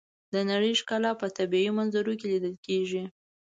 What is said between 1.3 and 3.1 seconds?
طبیعي منظرو کې لیدل کېږي.